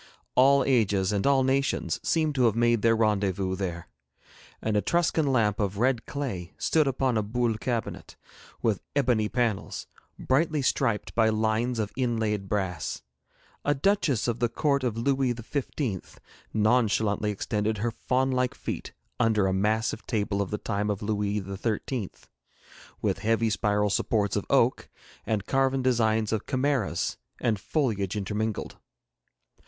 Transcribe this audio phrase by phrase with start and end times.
[0.33, 3.87] All ages and all nations seemed to have made their rendezvous there.
[4.59, 8.15] An Etruscan lamp of red clay stood upon a Boule cabinet,
[8.63, 9.85] with ebony panels,
[10.17, 13.03] brightly striped by lines of inlaid brass;
[13.63, 16.17] a duchess of the court of Louis xv.
[16.51, 21.39] nonchalantly extended her fawn like feet under a massive table of the time of Louis
[21.41, 22.09] xiii.,
[23.03, 24.89] with heavy spiral supports of oak,
[25.27, 28.77] and carven designs of chimeras and foliage intermingled.